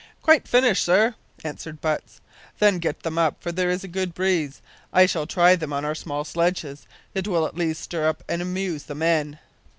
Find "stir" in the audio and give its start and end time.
7.83-8.09